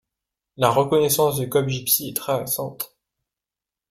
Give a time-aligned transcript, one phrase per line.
[0.57, 2.97] La reconnaissance du Cob Gypsy est très récente.